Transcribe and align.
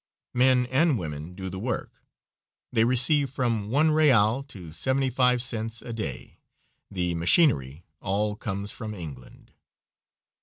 Men 0.33 0.65
and 0.71 0.97
women 0.97 1.35
do 1.35 1.47
the 1.47 1.59
work. 1.59 2.01
They 2.73 2.83
receive 2.85 3.29
from 3.29 3.69
one 3.69 3.91
real 3.91 4.41
to 4.47 4.71
seventy 4.71 5.11
five 5.11 5.43
cents 5.43 5.83
a 5.83 5.93
day. 5.93 6.39
The 6.89 7.13
machinery 7.13 7.85
all 7.99 8.35
comes 8.35 8.71
from 8.71 8.95
England. 8.95 9.51